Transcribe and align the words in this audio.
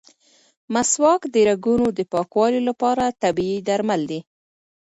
مسواک 0.73 1.21
د 1.33 1.35
رګونو 1.49 1.87
د 1.97 1.99
پاکوالي 2.13 2.61
لپاره 2.69 3.15
طبیعي 3.21 3.57
درمل 3.69 4.01
دي. 4.11 4.19